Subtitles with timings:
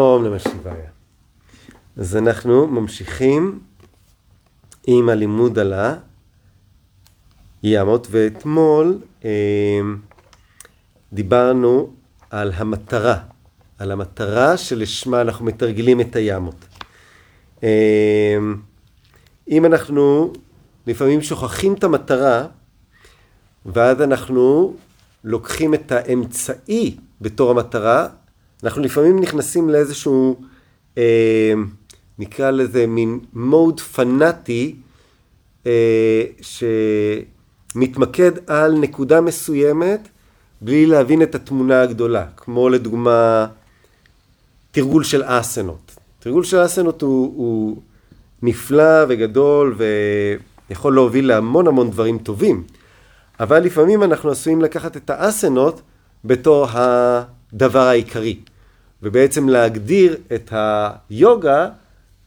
[0.00, 0.90] אום נמא שיבאיה.
[1.96, 3.60] אז אנחנו ממשיכים
[4.86, 5.74] עם הלימוד על
[7.62, 9.80] הימות, ואתמול אה,
[11.12, 11.90] דיברנו
[12.30, 13.18] על המטרה,
[13.78, 16.64] על המטרה שלשמה אנחנו מתרגלים את הימות.
[17.62, 18.38] אה,
[19.48, 20.32] אם אנחנו
[20.86, 22.46] לפעמים שוכחים את המטרה,
[23.66, 24.74] ואז אנחנו
[25.24, 28.08] לוקחים את האמצעי בתור המטרה,
[28.64, 30.40] אנחנו לפעמים נכנסים לאיזשהו,
[30.98, 31.52] אה,
[32.18, 34.76] נקרא לזה מין מוד פנאטי,
[35.66, 36.24] אה,
[37.74, 40.08] שמתמקד על נקודה מסוימת
[40.60, 43.46] בלי להבין את התמונה הגדולה, כמו לדוגמה
[44.70, 45.96] תרגול של אסנות.
[46.18, 47.76] תרגול של אסנות הוא, הוא
[48.42, 49.76] נפלא וגדול
[50.68, 52.64] ויכול להוביל להמון המון דברים טובים,
[53.40, 55.80] אבל לפעמים אנחנו עשויים לקחת את האסנות
[56.24, 58.36] בתור הדבר העיקרי.
[59.02, 61.68] ובעצם להגדיר את היוגה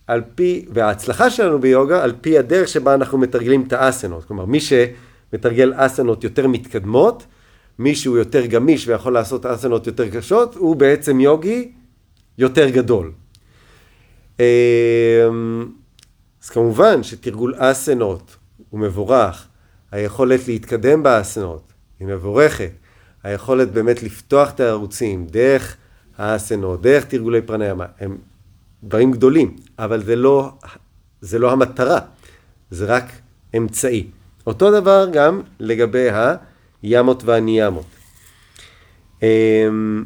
[0.08, 4.24] על פי, וההצלחה שלנו ביוגה על פי הדרך שבה אנחנו מתרגלים את האסנות.
[4.24, 7.26] כלומר, מי שמתרגל אסנות יותר מתקדמות,
[7.80, 11.71] מי שהוא יותר גמיש ויכול לעשות אסנות יותר קשות, הוא בעצם יוגי
[12.38, 13.12] יותר גדול.
[14.40, 14.46] אמ,
[16.43, 18.35] אז כמובן שתרגול אסנות
[18.70, 19.48] הוא מבורך,
[19.91, 22.71] היכולת להתקדם באסנות היא מבורכת,
[23.24, 25.77] היכולת באמת לפתוח את הערוצים דרך
[26.17, 28.17] האסנות, דרך תרגולי פרניאמה, הם
[28.83, 30.51] דברים גדולים, אבל זה לא,
[31.21, 31.99] זה לא המטרה,
[32.71, 33.05] זה רק
[33.57, 34.07] אמצעי.
[34.47, 36.07] אותו דבר גם לגבי
[36.84, 37.85] הימות והניאמות.
[39.21, 40.03] אמ,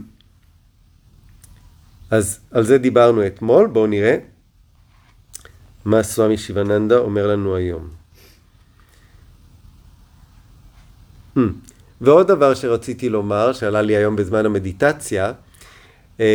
[2.12, 4.18] אז על זה דיברנו אתמול, בואו נראה
[5.86, 7.88] מה סוואמי שיבננדה אומר לנו היום.
[11.38, 11.40] Hmm.
[12.02, 15.34] ועוד דבר שרציתי לומר, שעלה לי היום בזמן המדיטציה, אמ,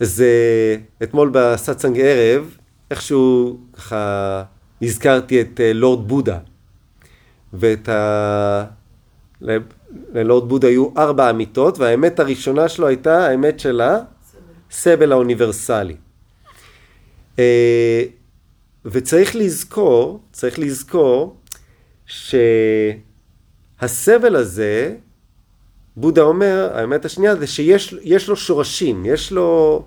[0.00, 0.28] זה
[1.02, 2.56] אתמול בסאצנג ערב,
[2.90, 4.42] איכשהו ככה
[4.82, 6.38] הזכרתי את אה, לורד בודה,
[7.52, 8.64] ואת ה...
[10.14, 13.80] ללורד בודה היו ארבע אמיתות, והאמת הראשונה שלו הייתה האמת של
[14.70, 15.96] הסבל האוניברסלי.
[17.38, 18.02] אה,
[18.84, 21.36] וצריך לזכור, צריך לזכור
[23.76, 24.96] שהסבל הזה
[25.96, 29.82] בודה אומר, האמת השנייה זה שיש לו שורשים, יש לו...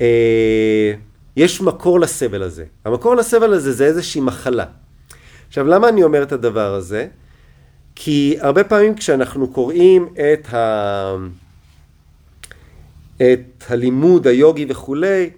[0.00, 0.92] אה,
[1.36, 2.64] יש מקור לסבל הזה.
[2.84, 4.64] המקור לסבל הזה זה איזושהי מחלה.
[5.48, 7.06] עכשיו, למה אני אומר את הדבר הזה?
[7.94, 11.16] כי הרבה פעמים כשאנחנו קוראים את, ה...
[13.16, 15.30] את הלימוד היוגי וכולי,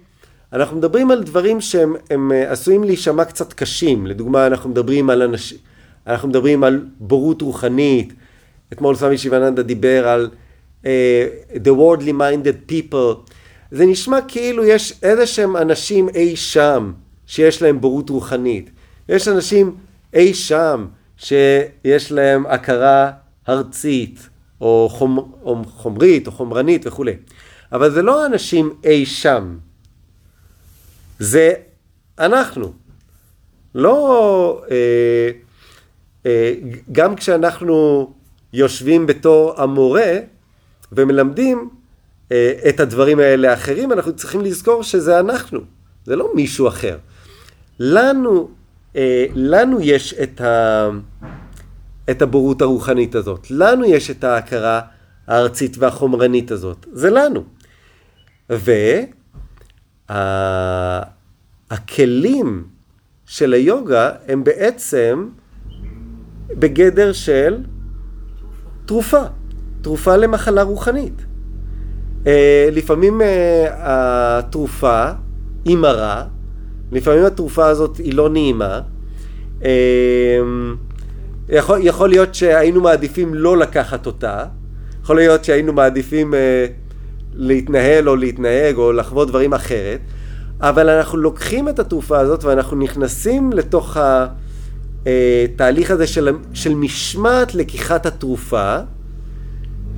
[0.53, 4.07] אנחנו מדברים על דברים שהם אה, עשויים להישמע קצת קשים.
[4.07, 5.57] לדוגמה, אנחנו מדברים על אנשים,
[6.07, 8.13] אנחנו מדברים על בורות רוחנית,
[8.73, 10.29] אתמול סמי שיבננדה דיבר על
[10.83, 10.85] uh,
[11.53, 13.31] the worldly minded people.
[13.71, 16.93] זה נשמע כאילו יש איזה שהם אנשים אי שם
[17.25, 18.69] שיש להם בורות רוחנית.
[19.09, 19.75] יש אנשים
[20.13, 20.85] אי שם
[21.17, 23.11] שיש להם הכרה
[23.49, 24.29] ארצית
[24.61, 27.13] או, חומ, או חומרית או חומרנית וכולי.
[27.71, 29.57] אבל זה לא אנשים אי שם.
[31.19, 31.53] זה
[32.19, 32.73] אנחנו.
[33.75, 34.61] לא...
[34.71, 36.53] אה,
[36.91, 38.13] גם כשאנחנו
[38.55, 40.13] יושבים בתור המורה
[40.91, 41.69] ומלמדים
[42.31, 45.59] אה, את הדברים האלה האחרים, אנחנו צריכים לזכור שזה אנחנו,
[46.05, 46.97] זה לא מישהו אחר.
[47.79, 48.49] לנו,
[48.95, 50.89] אה, לנו יש את, ה,
[52.11, 54.81] את הבורות הרוחנית הזאת, לנו יש את ההכרה
[55.27, 57.43] הארצית והחומרנית הזאת, זה לנו.
[61.69, 62.67] והכלים
[63.25, 65.29] של היוגה הם בעצם
[66.49, 67.63] בגדר של
[68.85, 69.21] תרופה,
[69.81, 71.25] תרופה למחלה רוחנית.
[72.23, 72.27] Uh,
[72.71, 73.25] לפעמים uh,
[73.71, 75.05] התרופה
[75.65, 76.23] היא מרה,
[76.91, 78.81] לפעמים התרופה הזאת היא לא נעימה.
[79.61, 79.65] Uh,
[81.49, 84.45] יכול, יכול להיות שהיינו מעדיפים לא לקחת אותה,
[85.01, 86.37] יכול להיות שהיינו מעדיפים uh,
[87.33, 89.99] להתנהל או להתנהג או לחוות דברים אחרת,
[90.59, 94.27] אבל אנחנו לוקחים את התרופה הזאת ואנחנו נכנסים לתוך ה...
[95.05, 98.77] התהליך הזה של, של משמעת לקיחת התרופה,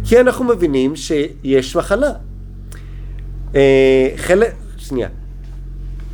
[0.04, 2.12] כי אנחנו מבינים שיש מחלה.
[3.56, 5.10] אה, חלק, שנייה,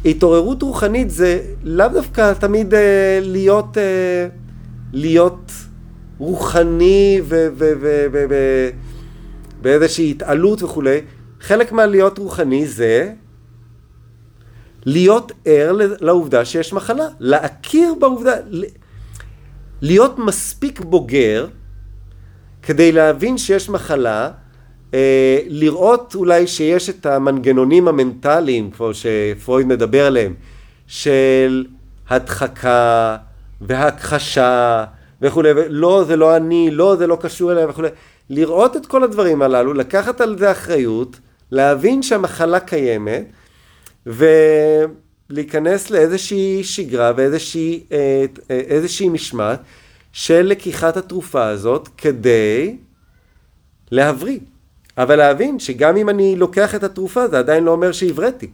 [0.06, 4.28] התעוררות רוחנית זה לאו דווקא תמיד אה, להיות, אה,
[4.94, 5.51] להיות
[6.18, 7.22] רוחני
[9.62, 11.01] ובאיזושהי התעלות וכולי.
[11.42, 13.12] חלק מהלהיות רוחני זה
[14.86, 18.34] להיות ער לעובדה שיש מחלה, להכיר בעובדה,
[19.83, 21.47] להיות מספיק בוגר
[22.62, 24.31] כדי להבין שיש מחלה
[24.94, 30.33] אה, לראות אולי שיש את המנגנונים המנטליים, כמו שפרויד מדבר עליהם,
[30.88, 31.65] של
[32.09, 33.18] הדחקה
[33.62, 34.85] והכחשה
[35.21, 37.89] וכולי, לא זה לא אני, לא זה לא קשור אליי וכולי,
[38.30, 41.19] לראות את כל הדברים הללו, לקחת על זה אחריות,
[41.51, 43.25] להבין שהמחלה קיימת
[45.29, 49.59] ולהיכנס לאיזושהי שגרה ואיזושהי אה, משמעת
[50.11, 52.77] של לקיחת התרופה הזאת כדי
[53.91, 54.39] להבריא.
[54.97, 58.51] אבל להבין שגם אם אני לוקח את התרופה זה עדיין לא אומר שהבראתי.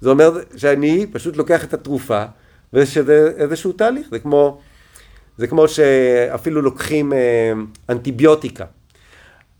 [0.00, 2.24] זה אומר שאני פשוט לוקח את התרופה
[2.72, 4.06] ושזה איזשהו תהליך.
[4.10, 4.60] זה כמו,
[5.38, 7.52] זה כמו שאפילו לוקחים אה,
[7.88, 8.64] אנטיביוטיקה.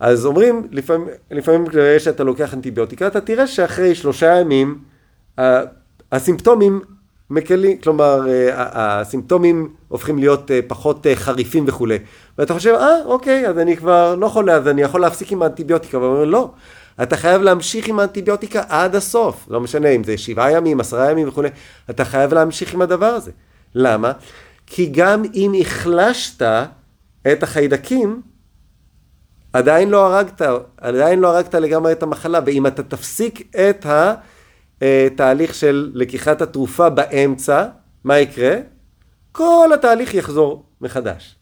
[0.00, 1.66] אז אומרים, לפעמים, לפעמים
[1.98, 4.78] כשאתה לוקח אנטיביוטיקה, אתה תראה שאחרי שלושה ימים
[6.12, 6.80] הסימפטומים
[7.30, 11.98] מקלים, כלומר אה, הסימפטומים הופכים להיות אה, פחות אה, חריפים וכולי.
[12.38, 15.98] ואתה חושב, אה, אוקיי, אז אני כבר לא חולה, אז אני יכול להפסיק עם האנטיביוטיקה.
[15.98, 16.50] ואומר, לא,
[17.02, 19.46] אתה חייב להמשיך עם האנטיביוטיקה עד הסוף.
[19.50, 21.48] לא משנה אם זה שבעה ימים, עשרה ימים וכולי,
[21.90, 23.30] אתה חייב להמשיך עם הדבר הזה.
[23.74, 24.12] למה?
[24.66, 26.42] כי גם אם החלשת
[27.32, 28.20] את החיידקים,
[29.52, 30.42] עדיין לא הרגת,
[30.76, 33.86] עדיין לא הרגת לגמרי את המחלה, ואם אתה תפסיק את
[34.82, 37.64] התהליך של לקיחת התרופה באמצע,
[38.04, 38.56] מה יקרה?
[39.32, 41.36] כל התהליך יחזור מחדש.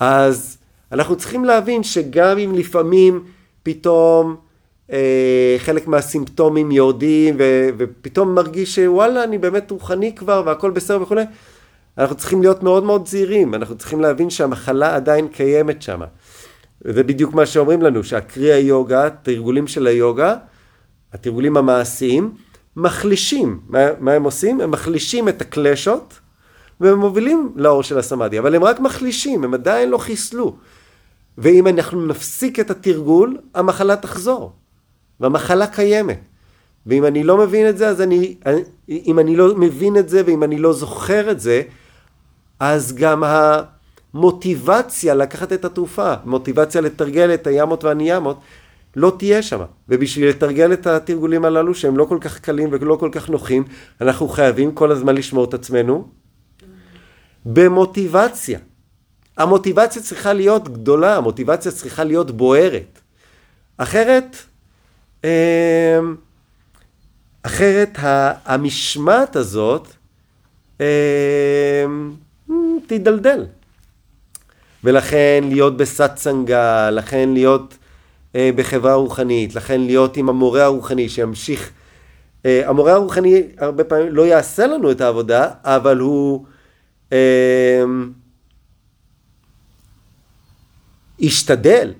[0.00, 0.58] אז
[0.92, 3.24] אנחנו צריכים להבין שגם אם לפעמים
[3.62, 4.36] פתאום
[4.92, 11.24] אה, חלק מהסימפטומים יורדים ו, ופתאום מרגיש שוואלה אני באמת רוחני כבר והכל בסדר וכולי,
[11.98, 16.00] אנחנו צריכים להיות מאוד מאוד זהירים, אנחנו צריכים להבין שהמחלה עדיין קיימת שם.
[16.80, 20.36] זה בדיוק מה שאומרים לנו, שהקרי היוגה, תרגולים של היוגה,
[21.16, 22.34] התרגולים המעשיים,
[22.76, 24.60] מחלישים, מה, מה הם עושים?
[24.60, 26.20] הם מחלישים את הקלשות
[26.80, 30.56] והם מובילים לאור של הסמאדי, אבל הם רק מחלישים, הם עדיין לא חיסלו.
[31.38, 34.52] ואם אנחנו נפסיק את התרגול, המחלה תחזור.
[35.20, 36.20] והמחלה קיימת.
[36.86, 38.36] ואם אני לא מבין את זה, אז אני,
[38.88, 41.62] אם אני לא מבין את זה ואם אני לא זוכר את זה,
[42.60, 48.40] אז גם המוטיבציה לקחת את התרופה, מוטיבציה לתרגל את הימות והניימות,
[48.96, 49.60] לא תהיה שם.
[49.88, 53.64] ובשביל לתרגל את התרגולים הללו, שהם לא כל כך קלים ולא כל כך נוחים,
[54.00, 56.08] אנחנו חייבים כל הזמן לשמור את עצמנו
[57.46, 58.58] במוטיבציה.
[59.36, 63.00] המוטיבציה צריכה להיות גדולה, המוטיבציה צריכה להיות בוערת.
[63.76, 64.36] אחרת,
[65.24, 65.28] אמ,
[67.42, 67.98] אחרת
[68.44, 69.88] המשמעת הזאת
[70.80, 70.84] אמ,
[72.86, 73.44] תידלדל.
[74.84, 77.76] ולכן להיות בסאצנגה, לכן להיות
[78.36, 81.70] אה, בחברה רוחנית, לכן להיות עם המורה הרוחני שימשיך.
[82.46, 86.44] אה, המורה הרוחני הרבה פעמים לא יעשה לנו את העבודה, אבל הוא
[87.12, 87.84] אה,
[91.18, 91.92] ישתדל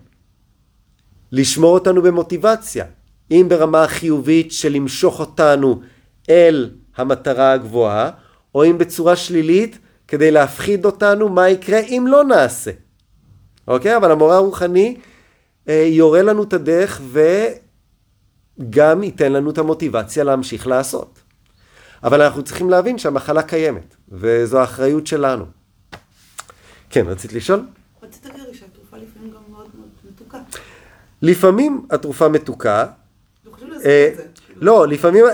[1.32, 2.84] לשמור אותנו במוטיבציה,
[3.30, 5.80] אם ברמה החיובית של למשוך אותנו
[6.30, 8.10] אל המטרה הגבוהה,
[8.54, 9.78] או אם בצורה שלילית
[10.08, 12.70] כדי להפחיד אותנו מה יקרה אם לא נעשה.
[13.68, 13.96] אוקיי?
[13.96, 14.96] אבל המורה הרוחני
[15.68, 17.00] יורה לנו את הדרך
[18.58, 21.20] וגם ייתן לנו את המוטיבציה להמשיך לעשות.
[22.02, 25.44] אבל אנחנו צריכים להבין שהמחלה קיימת, וזו האחריות שלנו.
[26.90, 27.66] כן, רצית לשאול?
[28.02, 30.38] רצית להגיד שהתרופה לפעמים גם מאוד מאוד מתוקה.
[31.22, 32.86] לפעמים התרופה מתוקה.
[33.84, 34.10] אה,
[34.56, 35.24] לא, לפעמים...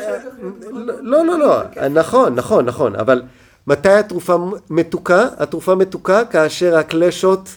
[1.00, 3.22] לא, לא, לא, נכון, נכון, נכון, אבל
[3.66, 4.36] מתי התרופה
[4.70, 5.28] מתוקה?
[5.38, 7.48] התרופה מתוקה כאשר הקלשות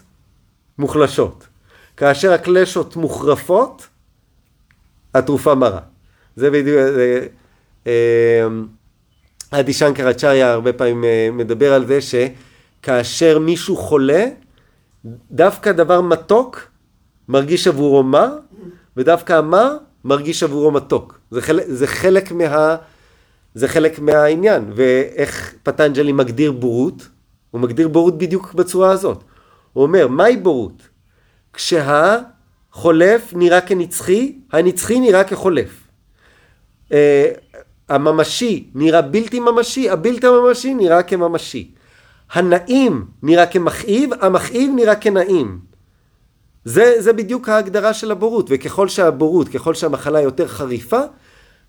[0.77, 1.47] מוחלשות.
[1.97, 3.87] כאשר הקלשות מוחרפות,
[5.13, 5.79] התרופה מרה.
[6.35, 6.79] זה בדיוק,
[9.51, 14.25] אדי שנקר אצ'ריה הרבה פעמים אה, מדבר על זה שכאשר מישהו חולה,
[15.31, 16.61] דווקא דבר מתוק
[17.27, 18.37] מרגיש עבורו מר,
[18.97, 21.19] ודווקא המר מרגיש עבורו מתוק.
[21.31, 22.75] זה חלק, זה חלק, מה,
[23.55, 24.71] זה חלק מהעניין.
[24.75, 27.07] ואיך פטנג'לי מגדיר בורות?
[27.51, 29.23] הוא מגדיר בורות בדיוק בצורה הזאת.
[29.73, 30.94] הוא אומר, מהי בורות?
[31.55, 35.87] כשהחולף נראה כנצחי, הנצחי נראה כחולף.
[36.89, 36.93] Uh,
[37.89, 41.71] הממשי נראה בלתי ממשי, הבלתי ממשי נראה כממשי.
[42.31, 45.59] הנעים נראה כמכאיב, המכאיב נראה כנעים.
[46.65, 51.01] זה, זה בדיוק ההגדרה של הבורות, וככל שהבורות, ככל שהמחלה יותר חריפה,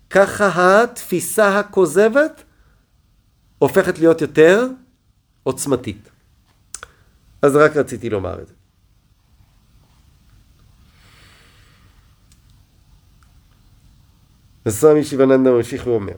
[0.09, 2.43] ככה התפיסה הכוזבת
[3.59, 4.67] הופכת להיות יותר
[5.43, 6.09] עוצמתית.
[7.41, 8.53] אז רק רציתי לומר את זה.
[14.67, 16.13] וסמי שיבננדה ממשיך ואומר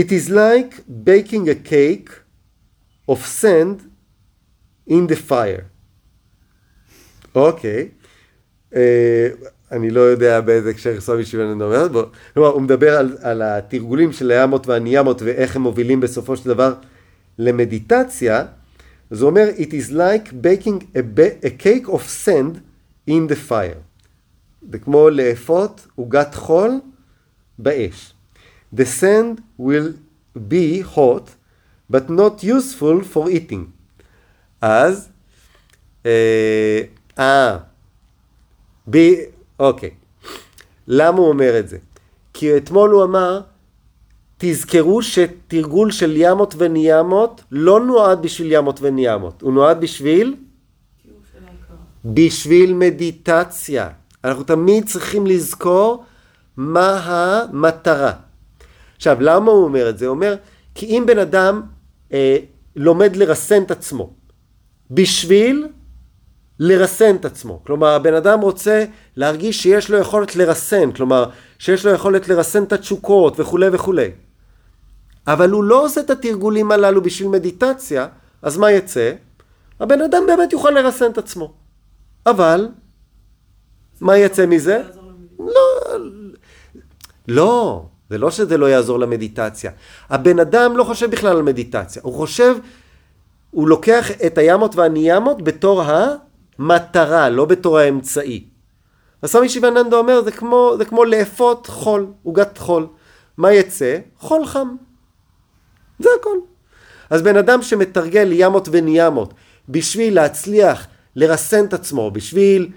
[0.00, 2.10] It is like baking a cake
[3.08, 3.78] of sand
[4.86, 5.64] in the fire.
[7.34, 7.88] אוקיי.
[8.74, 9.28] אה,
[9.72, 11.88] אני לא יודע באיזה הקשר סובי שיבנן אומר.
[12.34, 16.74] כלומר, הוא מדבר על, על התרגולים של הימות והניימות ואיך הם מובילים בסופו של דבר
[17.38, 18.44] למדיטציה.
[19.10, 22.67] אז הוא אומר, it is like baking a, a cake of sand
[23.08, 23.78] in the fire.
[24.72, 26.80] זה כמו לאפות עוגת חול
[27.58, 28.12] באש.
[28.74, 29.92] The sand will
[30.36, 31.30] be hot,
[31.92, 33.64] but not useful for eating.
[34.60, 35.08] אז,
[36.06, 36.80] אה,
[37.18, 37.58] אה,
[38.90, 38.96] ב...
[39.58, 39.90] אוקיי.
[40.86, 41.78] למה הוא אומר את זה?
[42.32, 43.40] כי אתמול הוא אמר,
[44.38, 50.36] תזכרו שתרגול של ימות וניימות לא נועד בשביל ימות וניימות, הוא נועד בשביל?
[52.14, 53.88] בשביל מדיטציה.
[54.24, 56.04] אנחנו תמיד צריכים לזכור
[56.56, 58.12] מה המטרה.
[58.96, 60.06] עכשיו, למה הוא אומר את זה?
[60.06, 60.36] הוא אומר,
[60.74, 61.62] כי אם בן אדם
[62.12, 62.36] אה,
[62.76, 64.10] לומד לרסן את עצמו
[64.90, 65.66] בשביל
[66.58, 68.84] לרסן את עצמו, כלומר הבן אדם רוצה
[69.16, 74.10] להרגיש שיש לו יכולת לרסן, כלומר שיש לו יכולת לרסן את התשוקות וכולי וכולי.
[75.26, 78.06] אבל הוא לא עושה את התרגולים הללו בשביל מדיטציה,
[78.42, 79.12] אז מה יצא?
[79.80, 81.67] הבן אדם באמת יוכל לרסן את עצמו.
[82.30, 82.68] אבל,
[84.00, 84.82] מה יצא מזה?
[85.38, 85.98] לא,
[87.28, 89.70] לא, זה לא שזה לא יעזור למדיטציה.
[90.10, 92.56] הבן אדם לא חושב בכלל על מדיטציה, הוא חושב,
[93.50, 98.44] הוא לוקח את הימות והניימות בתור המטרה, לא בתור האמצעי.
[99.22, 102.86] אז סמי שיבננדה אומר, זה כמו, זה כמו לאפות חול, עוגת חול.
[103.36, 103.98] מה יצא?
[104.18, 104.76] חול חם.
[105.98, 106.38] זה הכל.
[107.10, 109.34] אז בן אדם שמתרגל ימות וניימות
[109.68, 110.86] בשביל להצליח
[111.18, 112.68] לרסן את עצמו, בשביל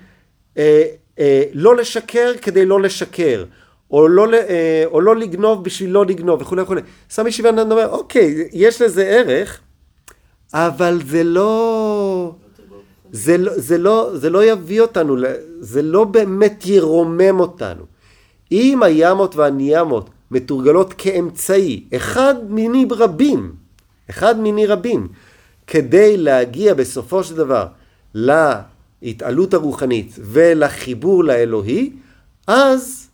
[0.58, 0.84] אה,
[1.20, 3.46] אה, לא לשקר כדי לא לשקר,
[3.92, 6.82] או לא, אה, או לא לגנוב בשביל לא לגנוב וכולי וכולי.
[7.10, 9.60] סמי שיבננדה אומר, אוקיי, יש לזה ערך,
[10.54, 12.36] אבל זה לא...
[13.14, 15.16] זה לא, זה, לא, זה לא יביא אותנו,
[15.60, 17.84] זה לא באמת ירומם אותנו.
[18.52, 23.52] אם הימות והניימות מתורגלות כאמצעי, אחד מיני רבים,
[24.10, 25.08] אחד מיני רבים,
[25.68, 27.66] כדי להגיע בסופו של דבר
[28.16, 31.92] להתעלות הרוחנית ולחיבור לאלוהי,
[32.48, 33.10] אז,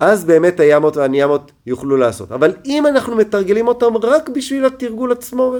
[0.00, 2.32] אז באמת הימות והניימות יוכלו לעשות.
[2.32, 5.54] אבל אם אנחנו מתרגלים אותם רק בשביל התרגול עצמו,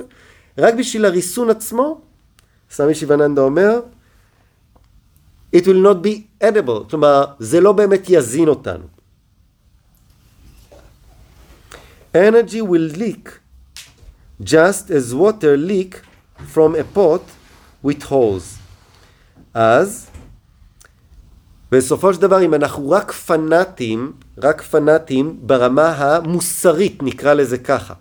[0.59, 2.01] רק בשביל הריסון עצמו,
[2.71, 3.81] סמי שיבננדה אומר,
[5.57, 8.85] it will not be edible, כלומר, זה לא באמת יזין אותנו.
[12.15, 13.29] Energy will leak
[14.43, 16.03] just as water leak
[16.55, 17.38] from a pot
[17.85, 18.59] with holes.
[19.55, 20.07] אז,
[21.73, 27.95] בסופו של דבר, אם אנחנו רק פנאטים, רק פנאטים ברמה המוסרית, נקרא לזה ככה.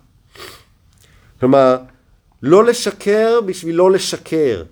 [1.40, 1.76] כלומר,
[2.42, 4.62] לא לשקר בשביל לא לשקר,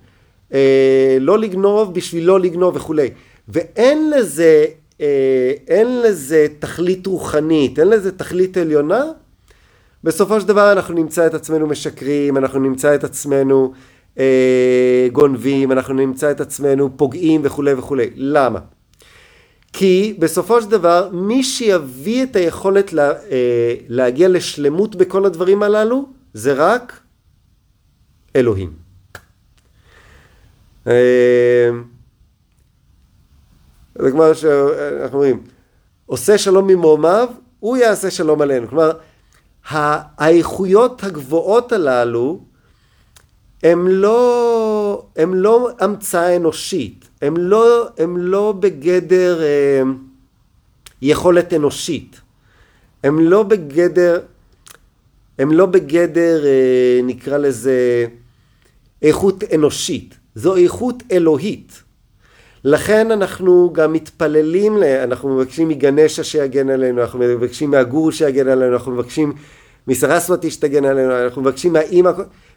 [0.52, 3.10] אה, לא לגנוב בשביל לא לגנוב וכולי.
[3.48, 4.64] ואין לזה,
[5.00, 9.04] אה, אין לזה תכלית רוחנית, אין לזה תכלית עליונה,
[10.04, 13.72] בסופו של דבר אנחנו נמצא את עצמנו משקרים, אנחנו נמצא את עצמנו
[14.18, 18.10] אה, גונבים, אנחנו נמצא את עצמנו פוגעים וכולי וכולי.
[18.14, 18.58] למה?
[19.72, 26.08] כי בסופו של דבר מי שיביא את היכולת לה, אה, להגיע לשלמות בכל הדברים הללו
[26.34, 27.00] זה רק
[28.36, 28.72] אלוהים.
[30.86, 31.70] אה,
[33.98, 35.42] זה כמו שאנחנו אומרים,
[36.06, 37.28] עושה שלום ממרומיו,
[37.60, 38.68] הוא יעשה שלום עלינו.
[38.68, 38.92] כלומר,
[40.18, 42.40] האיכויות הגבוהות הללו
[43.66, 49.82] הם לא, הם לא המצאה אנושית, הם לא, הם לא בגדר אה,
[51.02, 52.20] יכולת אנושית,
[53.04, 54.20] הם לא בגדר,
[55.38, 58.06] הם לא בגדר, אה, נקרא לזה,
[59.02, 61.82] איכות אנושית, זו איכות אלוהית.
[62.64, 68.92] לכן אנחנו גם מתפללים, אנחנו מבקשים מגנשה שיגן עלינו, אנחנו מבקשים מהגורו שיגן עלינו, אנחנו
[68.92, 69.32] מבקשים
[69.86, 72.10] מסרסמתי שתגן עלינו, אנחנו מבקשים מהאימא,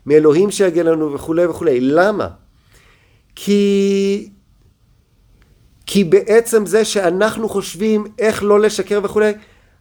[0.05, 1.79] מאלוהים שיגן עלינו וכולי וכולי.
[1.79, 2.27] למה?
[3.35, 4.29] כי,
[5.85, 9.33] כי בעצם זה שאנחנו חושבים איך לא לשקר וכולי,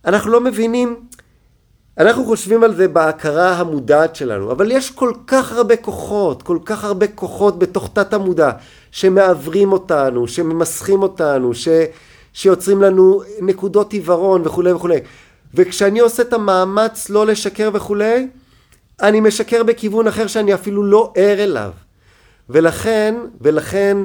[0.04, 0.96] אנחנו לא מבינים,
[1.98, 6.84] אנחנו חושבים על זה בהכרה המודעת שלנו, אבל יש כל כך הרבה כוחות, כל כך
[6.84, 8.50] הרבה כוחות בתוך תת המודע,
[8.90, 11.68] שמעוורים אותנו, שממסכים אותנו, ש,
[12.32, 14.98] שיוצרים לנו נקודות עיוורון וכולי וכולי.
[15.54, 18.28] וכשאני עושה את המאמץ לא לשקר וכולי,
[19.02, 21.70] אני משקר בכיוון אחר שאני אפילו לא ער אליו.
[22.50, 23.98] ולכן, ולכן,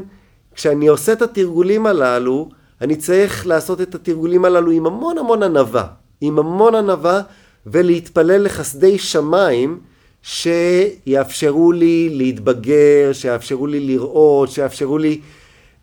[0.55, 2.49] כשאני עושה את התרגולים הללו,
[2.81, 5.87] אני צריך לעשות את התרגולים הללו עם המון המון ענווה,
[6.21, 7.21] עם המון ענווה,
[7.65, 9.79] ולהתפלל לחסדי שמיים,
[10.21, 15.21] שיאפשרו לי להתבגר, שיאפשרו לי לראות, שיאפשרו לי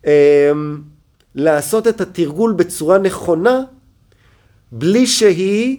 [0.05, 0.51] אה,
[1.35, 3.61] לעשות את התרגול בצורה נכונה,
[4.71, 5.77] בלי שהיא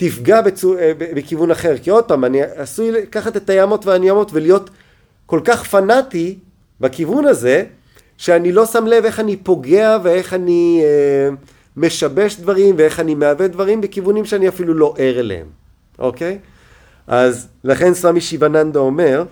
[0.00, 1.78] תפגע בצור, אה, בכיוון אחר.
[1.82, 4.70] כי עוד פעם, אני עשוי לקחת את הימות והנימות ולהיות
[5.26, 6.38] כל כך פנאטי
[6.80, 7.64] בכיוון הזה,
[8.16, 11.34] שאני לא שם לב איך אני פוגע ואיך אני אה,
[11.76, 15.46] משבש דברים ואיך אני מעוות דברים בכיוונים שאני אפילו לא ער אליהם,
[15.98, 16.38] אוקיי?
[17.06, 19.24] אז לכן סמי שיבננדה אומר,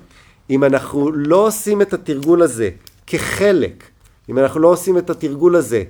[0.51, 2.71] אם אנחנו לא עושים את התרגול הזה
[3.07, 3.85] כחלק,
[4.31, 5.83] אם אנחנו לא עושים את התרגול הזה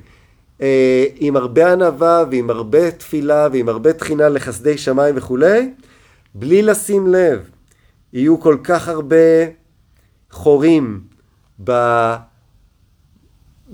[1.17, 5.75] עם הרבה ענווה ועם הרבה תפילה ועם הרבה תחינה לחסדי שמיים וכולי,
[6.35, 7.51] בלי לשים לב,
[8.13, 9.17] יהיו כל כך הרבה
[10.31, 11.01] חורים
[11.65, 11.73] ב...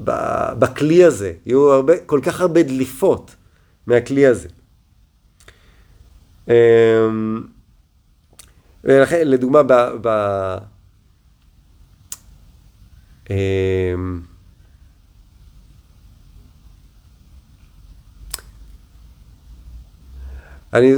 [0.05, 0.11] ב...
[0.59, 3.37] בכלי הזה, יהיו הרבה, כל כך הרבה דליפות
[3.87, 4.49] מהכלי הזה.
[6.49, 7.43] אמ,
[8.85, 9.73] ולכן, לדוגמה, ב...
[10.03, 10.09] ב...
[20.75, 20.95] אני,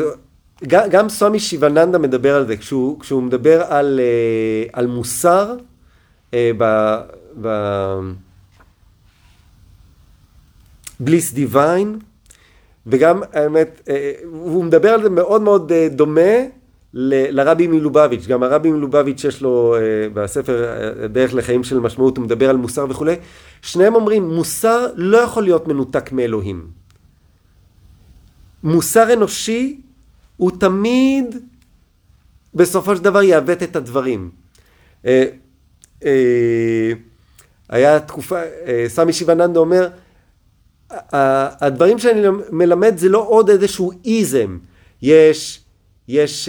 [0.68, 5.54] גם, סמי שיבננדה מדבר על זה, כשהוא, כשהוא מדבר על, אה, על מוסר
[6.34, 6.96] אה, ב,
[7.40, 7.48] ב,
[11.00, 11.98] בליס דיוויין,
[12.86, 16.30] וגם האמת, אה, הוא מדבר על זה מאוד מאוד דומה
[16.94, 19.76] ל, לרבי מלובביץ', גם הרבי מלובביץ' יש לו
[20.14, 20.64] בספר
[21.08, 23.16] דרך לחיים של משמעות, הוא מדבר על מוסר וכולי,
[23.62, 26.85] שניהם אומרים מוסר לא יכול להיות מנותק מאלוהים.
[28.66, 29.80] מוסר אנושי
[30.36, 31.36] הוא תמיד
[32.54, 34.30] בסופו של דבר יעוות את הדברים.
[35.06, 35.24] אה,
[36.04, 36.92] אה,
[37.68, 39.88] היה תקופה, אה, סמי שיבננדה אומר,
[41.60, 42.20] הדברים שאני
[42.50, 44.58] מלמד זה לא עוד איזשהו איזם,
[45.02, 45.60] יש,
[46.08, 46.48] יש,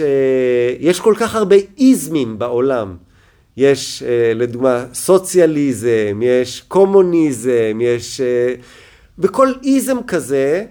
[0.80, 2.96] יש כל כך הרבה איזמים בעולם.
[3.56, 4.02] יש
[4.34, 8.20] לדוגמה סוציאליזם, יש קומוניזם, יש...
[9.18, 10.64] וכל איזם כזה,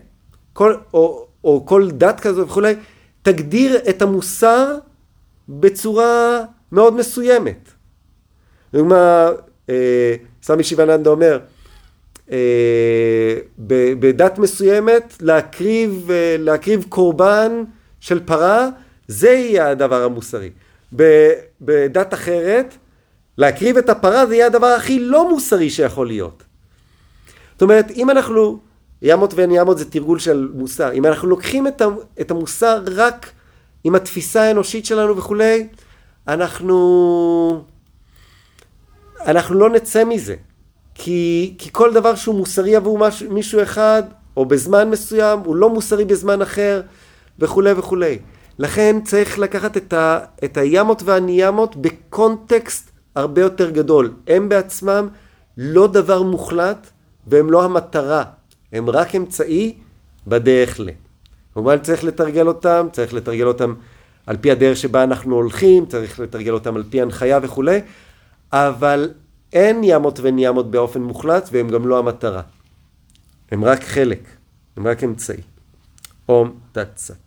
[0.54, 2.76] כל, או, או כל דת כזו וכולי,
[3.22, 4.76] תגדיר את המוסר
[5.50, 7.70] בצורה מאוד מסוימת.
[8.74, 9.30] לדוגמה,
[9.70, 11.40] אה, סמי שיבננדה אומר,
[12.32, 13.38] אה,
[14.00, 17.64] בדת מסוימת להקריב, אה, להקריב קורבן
[18.00, 18.70] של פרה,
[19.08, 20.50] זה יהיה הדבר המוסרי.
[21.62, 22.76] בדת אחרת,
[23.38, 26.44] להקריב את הפרה זה יהיה הדבר הכי לא מוסרי שיכול להיות.
[27.52, 28.67] זאת אומרת, אם אנחנו
[29.02, 30.92] ימות ואין ימות זה תרגול של מוסר.
[30.94, 31.68] אם אנחנו לוקחים
[32.22, 33.32] את המוסר רק
[33.84, 35.68] עם התפיסה האנושית שלנו וכולי,
[36.28, 37.64] אנחנו...
[39.26, 40.36] אנחנו לא נצא מזה.
[40.96, 44.04] כי, כי כל דבר שהוא מוסרי עבור מישהו אחד,
[44.38, 46.82] או בזמן מסוים, הוא לא מוסרי בזמן אחר,
[47.40, 48.20] וכולי וכולי.
[48.60, 54.14] לכן צריך לקחת את, ה, את הימות והניימות בקונטקסט הרבה יותר גדול.
[54.28, 55.08] הם בעצמם
[55.58, 56.88] לא דבר מוחלט,
[57.28, 58.24] והם לא המטרה.
[58.72, 59.78] הם רק אמצעי
[60.28, 60.90] בדרך ל.
[61.54, 63.74] כמובן צריך לתרגל אותם, צריך לתרגל אותם
[64.26, 67.80] על פי הדרך שבה אנחנו הולכים, צריך לתרגל אותם על פי הנחיה וכולי,
[68.52, 69.12] אבל
[69.54, 72.42] אין ימות וניימות באופן מוחלט והם גם לא המטרה.
[73.52, 74.20] הם רק חלק,
[74.78, 75.42] הם רק אמצעי.
[76.30, 77.27] אום תצת.